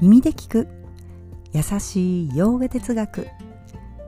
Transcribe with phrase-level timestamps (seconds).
[0.00, 0.66] 耳で聞く。
[1.52, 3.28] 優しい洋画哲学。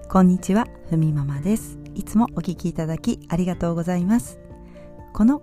[0.09, 1.79] こんにちはふみママです。
[1.95, 4.39] いつもお聞きいただきありがとうございます。
[5.13, 5.43] この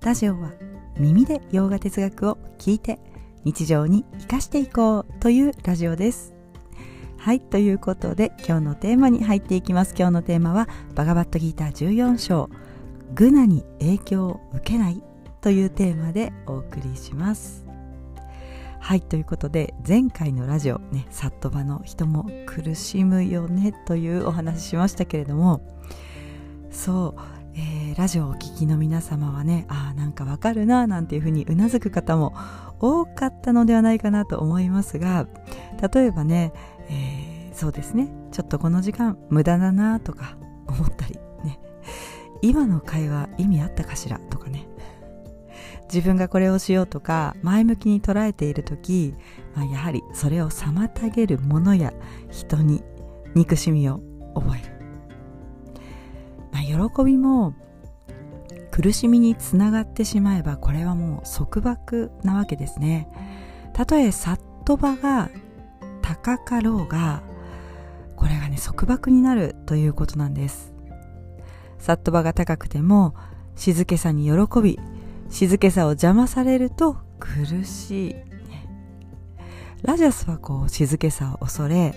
[0.00, 0.52] ラジオは
[0.96, 3.00] 耳で洋画哲学を聞いて
[3.42, 6.36] 日常に生かしていこうというラジオです。
[7.18, 9.96] はいということで今日のテーマに入っていきます。
[9.98, 12.48] 今日のテーマはバガバットギーター14章。
[13.16, 15.02] グナに影響を受けない
[15.40, 17.63] というテーマでお送りします。
[18.84, 25.66] はいということで前回のラジオねサットバの人も苦しむよねというお話ししましたけれども
[26.70, 27.20] そう、
[27.54, 32.36] えー、ラジオをお聴きの皆様はねああなんかわかるななんていうふうにうなずく方も
[32.78, 35.28] 多かったのではないかなと思いますが
[35.94, 36.52] 例えばね、
[36.90, 41.58] えー、そうですねちょっとこの時間無駄だなとか思ったりね
[42.42, 44.68] 今の会話意味あったかしらとかね
[45.94, 49.14] 自分がこれをしようとか前向きに捉えている時、
[49.54, 51.92] まあ、やはりそれを妨げるものや
[52.32, 52.82] 人に
[53.36, 54.00] 憎しみを
[54.34, 54.72] 覚える、
[56.50, 57.54] まあ、喜びも
[58.72, 63.08] 苦しみにつながってしまえばこれはもう束縛なわけですね。
[63.72, 65.30] たとえサットバが
[66.02, 67.22] 高かろうが
[68.16, 70.74] これがね束縛になるということなんです。
[71.78, 73.14] サットバが高くても
[73.54, 74.80] 静けさに喜び
[75.34, 78.16] 静けさを邪魔されると苦しい。
[79.82, 81.92] ラジャスはこう静けさを恐れ、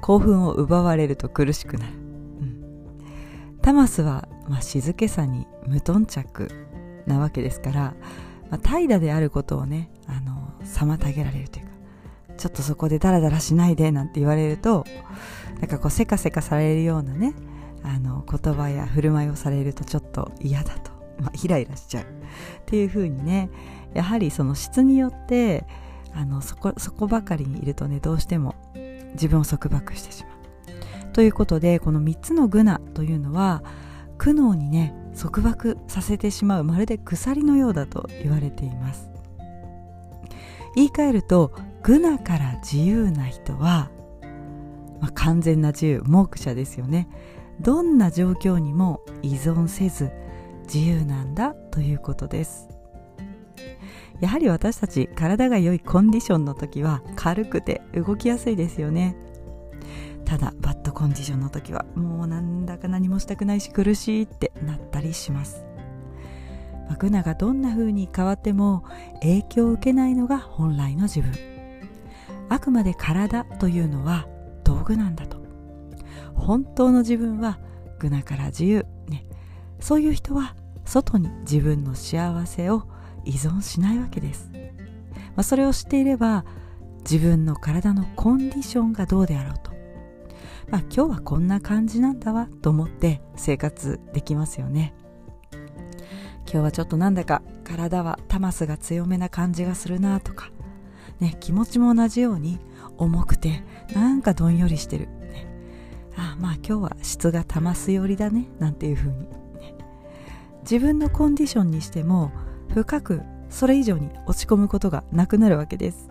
[0.00, 1.92] 興奮を奪われると苦しくなる。
[1.92, 6.48] うん、タマスは、まあ、静けさに無頓着
[7.04, 7.96] なわけですから、
[8.48, 11.72] まあ、怠惰であることをね、あの、妨げられるというか、
[12.36, 14.84] ちょっとそこでダラダラしないでなんて言われると、
[15.58, 17.34] なんかこうせかせかされるようなね、
[17.82, 22.04] あの言葉や振る舞いをされるとちょっと嫌だと、まあ、イライラしちゃう。
[22.04, 22.06] っ
[22.66, 23.50] ていう風にね
[23.94, 25.66] やはりその質によって
[26.14, 28.54] あのそこそこばかりにいるとねどうしても
[29.12, 31.12] 自分を束縛してしまう。
[31.12, 33.62] ということでこの3つのグナというのは
[34.18, 39.10] 苦悩にね束縛させてしまうまるで鎖のようだと言われています。
[40.74, 41.52] 言い換えると
[41.82, 43.90] グナから自由な人は、
[45.00, 47.08] まあ、完全な自由目者ですよね。
[47.60, 50.12] どんな状況にも依存せず
[50.72, 52.68] 自由なんだということです。
[54.20, 59.16] やはり私たち体が良いコンディションの時は軽くて動きやすいですよね。
[60.24, 65.64] ただバッドコンディションの時はもうなんだか何もしたくないし苦しいってなったりします。
[66.90, 68.84] マグナがどんな風に変わっても
[69.20, 71.32] 影響を受けないのが本来の自分。
[72.48, 74.26] あくまで体というのは
[74.64, 75.38] 道具なんだと。
[76.34, 77.58] 本当の自分は
[77.98, 79.26] グナから自由、ね、
[79.80, 80.54] そういう人は
[80.88, 82.84] 外に自分の幸せを
[83.24, 84.60] 依存しないわけです、ま
[85.36, 86.46] あ、それを知っていれば
[87.00, 89.70] 自分の体のコンディションがどうであろうと、
[90.70, 94.94] まあ、今日はこんな感じなんだわと思って生活できますよね。
[96.50, 100.50] 今日はちょっとなんだか体はタマスが強めな感じがするなとか、
[101.20, 102.58] ね、気持ちも同じように
[102.96, 103.62] 重くて
[103.94, 105.46] なんかどんよりしてる、ね、
[106.16, 109.28] ああまあ今日は質がタマス寄りだねなんていう風に
[110.70, 112.30] 自分のコンディションにしても
[112.74, 116.08] 深くそれ以上に落ち込むことがなくなるわけです、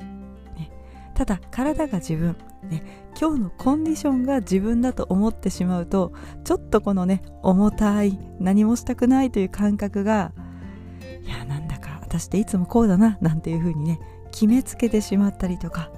[0.56, 0.72] ね、
[1.14, 6.12] ただ体が自分、ね、今日のコンディションが自分だと思ってしまうと
[6.44, 10.32] ちょっとこのね重たい何もしたくないという感覚が
[11.24, 14.00] いやなんだか私っていつもこうだななんていうふうにね
[14.32, 15.92] 決めつけてしまったりとか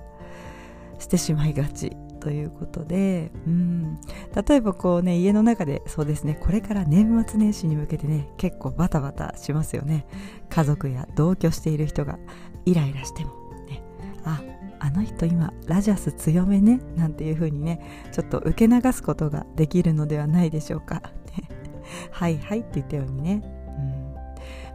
[1.00, 1.96] してしまいがち。
[2.20, 4.00] ということで、うん、
[4.48, 10.06] 例えばこうね家の中でそうですねこれから年末年始に向けてね結構バタバタしますよね。
[10.50, 12.20] 家族や同居している人が
[12.66, 13.32] イライラしても
[13.68, 13.82] ね。
[14.24, 14.42] あ
[14.82, 21.02] あの人今ラジャス強めねなんていう風にねちょっと受け流すことができるのではないでしょうか。
[22.12, 23.42] はいはいって言ったようにね、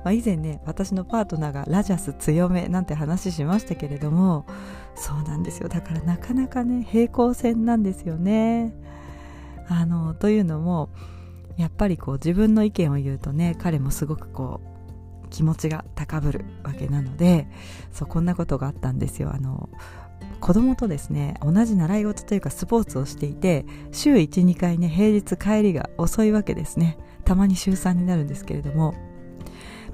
[0.05, 4.45] まあ、以前ね私のパートナーがラジャス強めなんて話しましたけれども
[4.95, 5.69] そうなんですよ。
[5.69, 8.75] だからなかなかね平行線なんですよね。
[9.67, 10.91] あのというのも
[11.57, 14.61] やっぱりこう自分の意見を言うとね彼もすごくこ
[15.25, 17.49] う気持ちが高ぶるわけなので
[17.91, 19.33] そうこんなことがあったんですよ。
[19.35, 19.71] あの
[20.41, 26.99] 子供とですね同じ習い事というかスポーツをしていて週12回ね平日帰りが遅いわけですね。
[27.25, 28.95] たまに週3になるんですけれども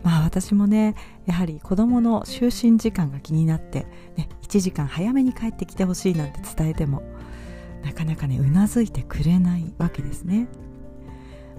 [0.02, 0.94] まあ私もね
[1.26, 3.86] やはり子供の就寝時間が気になって、
[4.16, 7.02] ね、1時間早めに帰ってきてほしいなんて伝えても
[7.84, 10.48] なかなかねうなずいてくれないわけですね。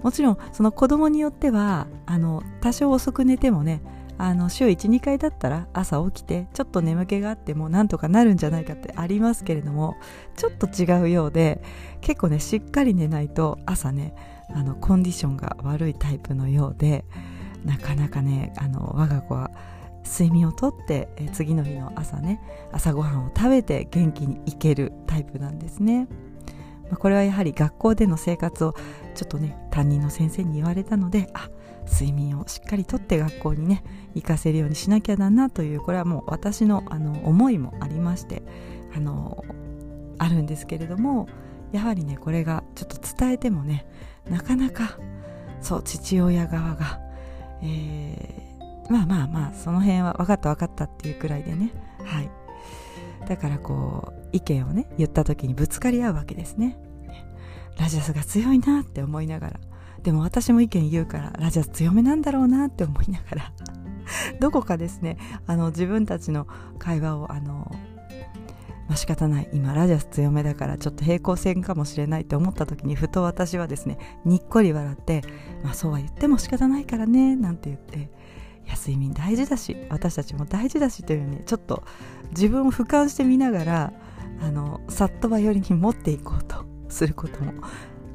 [0.02, 3.80] もちろんその子供によってはあの多少遅く寝てもね
[4.18, 9.96] あの週12回だったら朝起きてちょっと眠気があってもなんとかなるんじゃないかってありますけれども
[10.36, 11.62] ちょっと違うようで
[12.00, 14.14] 結構ねしっかり寝ないと朝ね
[14.54, 17.04] あのコンディションが悪いタイプのようで
[17.64, 19.50] なかなかねあの我が子は
[20.04, 22.40] 睡眠をとってえ次の日の朝ね
[22.72, 26.08] 朝ごはんを食べて元気にいけるタイプなんですね。
[26.84, 28.74] まあ、これはやはり学校での生活を
[29.14, 31.48] ちょっとね担任の先生に言われたのであ
[31.90, 33.82] 睡眠をしっかりとって学校にね
[34.14, 38.42] 行かせるようにしなきゃだなというこれはもう私のあの思いもありまして
[38.94, 39.44] あの
[40.18, 41.28] あるんですけれども
[41.72, 43.86] やはりねこれがちょっと伝えてもね
[44.28, 44.98] なかなか
[45.62, 47.00] そう父親側が、
[47.62, 51.72] えー、まあまあまあその辺は分かった分かったっていうくらいでね。
[52.04, 52.30] はい。
[53.28, 56.78] だからこう意見をね言った時にぶつかり合うわけですね。
[57.78, 59.60] ラジャスが強いなって思いながら。
[60.02, 63.52] でも私も意見言うからラジャス強めなんだろうなって思いながら。
[64.40, 65.16] どこかですね
[65.46, 66.46] あの自分たちの
[66.78, 67.70] 会話をあの
[68.92, 69.48] まあ、仕方ない。
[69.54, 73.96] 今ラジャス強めだからちょっと平行線かもしれないって思った時にふと私はですね
[74.26, 75.22] にっこり笑って
[75.64, 78.10] 「まあそうは言っても仕方ないからね」なんて言って
[78.66, 81.84] 「いや睡眠大事だし私たちも大事だし」というようにちょっと
[82.32, 83.92] 自分を俯瞰してみながら
[84.42, 87.54] あのさっとばよりに持っていこうとすることも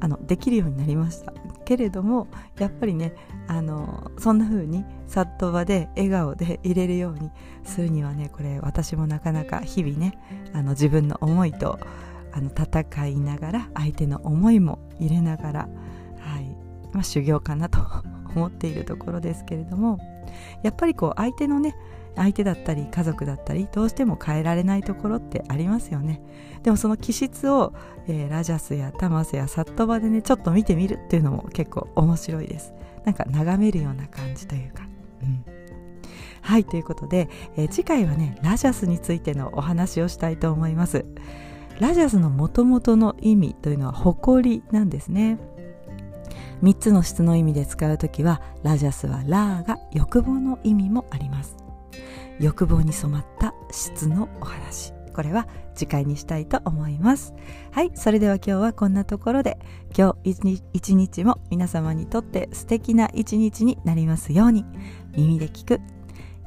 [0.00, 1.32] あのできるようになりました。
[1.64, 2.28] けれども
[2.58, 3.14] やっぱりね
[3.46, 7.30] あのそんな風にさっと場で笑顔でいれるように
[7.62, 10.18] するにはねこれ私もなかなか日々ね
[10.54, 11.78] あの自分の思いと
[12.32, 15.68] あの戦いながら相手の思いも入れながら、
[16.18, 16.56] はい。
[16.92, 17.77] まあ、修行かなと。
[18.34, 19.98] 思っているところですけれども
[20.62, 21.74] やっぱりこう相手のね
[22.16, 26.20] 相手だったり家族だったりどうしても変えられないところってありますよね。
[26.64, 27.72] でもその気質を、
[28.08, 32.72] えー、ラジャスやタマスやサットバでねちょっと見てみるっていうのも結構面白いです。
[33.04, 34.82] なんか眺めるような感じというか。
[35.22, 35.44] うん。
[36.42, 41.04] はいということで、えー、次回はねラジャスについてのお話をしたいと思います。
[41.78, 45.38] ラジャスのもともとの意味というのは誇りなんですね。
[46.62, 51.56] 3つの質の意味で使う時はラジャスはラーが欲望の意味もあります。
[52.40, 54.92] 欲望に染まった質のお話。
[55.14, 57.34] これは次回にしたいと思います。
[57.72, 59.58] はいそれでは今日はこんなところで
[59.96, 64.64] 今日一日も皆様にとって素敵な一日になりますように
[65.16, 65.80] 耳で聞く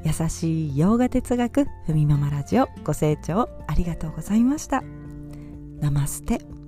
[0.04, 4.84] 優しい洋画哲学ふみママラジオご清聴ありがとうございました。
[5.80, 6.61] ナマステ。